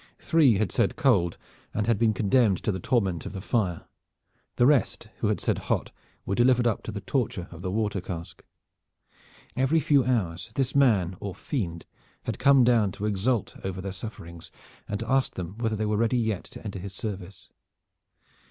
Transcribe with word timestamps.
Three 0.17 0.55
had 0.55 0.71
said 0.71 0.95
cold, 0.95 1.37
and 1.75 1.85
had 1.85 1.99
been 1.99 2.15
condemned 2.15 2.63
to 2.63 2.71
the 2.71 2.79
torment 2.79 3.27
of 3.27 3.33
the 3.33 3.39
fire. 3.39 3.85
The 4.55 4.65
rest 4.65 5.09
who 5.19 5.27
had 5.27 5.39
said 5.39 5.59
hot 5.69 5.91
were 6.25 6.33
delivered 6.33 6.65
up 6.65 6.81
to 6.85 6.91
the 6.91 7.01
torture 7.01 7.47
of 7.51 7.61
the 7.61 7.69
water 7.69 8.01
cask. 8.01 8.41
Every 9.55 9.79
few 9.79 10.03
hours 10.03 10.49
this 10.55 10.73
man 10.73 11.17
or 11.19 11.35
fiend 11.35 11.85
had 12.23 12.39
come 12.39 12.63
down 12.63 12.91
to 12.93 13.05
exult 13.05 13.53
over 13.63 13.79
their 13.79 13.91
sufferings 13.93 14.49
and 14.89 14.99
to 15.01 15.07
ask 15.07 15.35
them 15.35 15.59
whether 15.59 15.75
they 15.75 15.85
were 15.85 15.97
ready 15.97 16.17
yet 16.17 16.45
to 16.45 16.63
enter 16.65 16.79
his 16.79 16.95
service. 16.95 17.51